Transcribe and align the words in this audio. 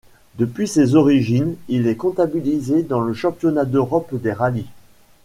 Depuis 0.39 0.67
ses 0.67 0.95
origines, 0.95 1.57
il 1.67 1.85
est 1.85 1.95
comptabilisé 1.95 2.81
dans 2.81 3.01
le 3.01 3.13
Championnat 3.13 3.65
d'Europe 3.65 4.15
des 4.19 4.33
rallyes. 4.33 4.65